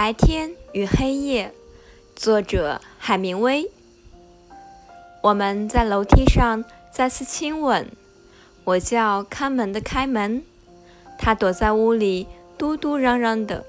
[0.00, 1.52] 白天与黑夜，
[2.16, 3.70] 作者海明威。
[5.22, 7.86] 我们在楼梯上再次亲吻，
[8.64, 10.42] 我叫看门的开门，
[11.18, 12.26] 他躲在屋里
[12.56, 13.62] 嘟嘟嚷嚷的。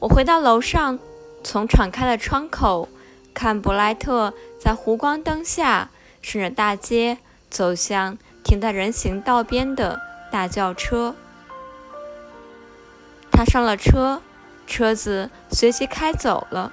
[0.00, 0.98] 我回到楼上，
[1.44, 2.88] 从敞开的窗口
[3.32, 5.90] 看布莱特在湖光灯下
[6.20, 10.00] 顺着大街走向停在人行道边的
[10.32, 11.14] 大轿车。
[13.30, 14.20] 他上了车。
[14.66, 16.72] 车子随即开走了。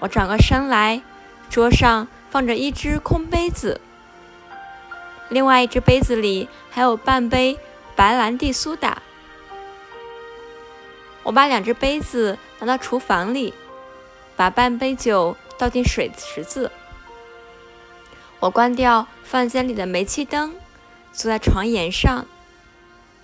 [0.00, 1.02] 我转过身来，
[1.50, 3.80] 桌上放着一只空杯子，
[5.28, 7.58] 另外一只杯子里还有半杯
[7.96, 9.02] 白兰地苏打。
[11.24, 13.52] 我把两只杯子拿到厨房里，
[14.36, 16.70] 把半杯酒倒进水池子。
[18.40, 20.54] 我关掉房间里的煤气灯，
[21.12, 22.24] 坐在床沿上，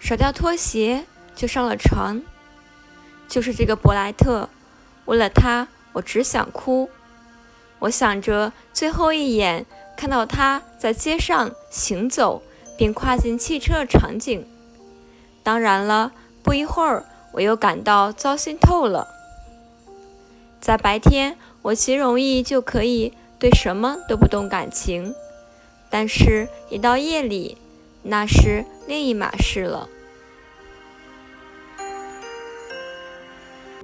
[0.00, 1.04] 甩掉拖鞋，
[1.36, 2.20] 就上了床。
[3.34, 4.48] 就是这个伯莱特，
[5.07, 6.88] 为了他，我只想哭。
[7.80, 12.45] 我想着最后一眼看到他在街上行走
[12.79, 14.46] 并跨进汽车的场景。
[15.43, 16.13] 当然了，
[16.45, 19.09] 不一会儿我又感到糟心透了。
[20.60, 25.13] 在白天，我极容易就可以对什么都不动感情，
[25.91, 27.59] 但是，一到夜里，
[28.04, 29.88] 那是另一码事了。